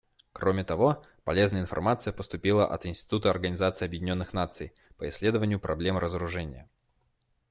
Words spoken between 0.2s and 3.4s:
Кроме того, полезная информация поступила от Института